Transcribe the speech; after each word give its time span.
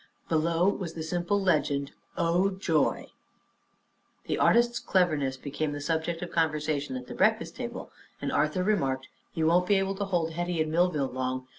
Below 0.29 0.67
was 0.69 0.95
the 0.95 1.03
simple 1.03 1.39
legend: 1.39 1.91
"O 2.17 2.49
Joy!" 2.49 3.05
The 4.25 4.39
artist's 4.39 4.79
cleverness 4.79 5.37
became 5.37 5.73
the 5.73 5.79
subject 5.79 6.23
of 6.23 6.31
conversation 6.31 6.95
at 6.97 7.05
the 7.05 7.13
breakfast 7.13 7.55
table, 7.55 7.91
and 8.19 8.31
Arthur 8.31 8.63
remarked: 8.63 9.09
"You 9.35 9.45
won't 9.45 9.67
be 9.67 9.75
able 9.75 9.93
to 9.93 10.05
hold 10.05 10.31
Hetty 10.33 10.59
in 10.59 10.71
Millville 10.71 11.09
long. 11.11 11.45